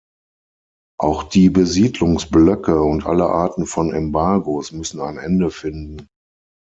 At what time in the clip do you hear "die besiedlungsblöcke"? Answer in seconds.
1.21-2.81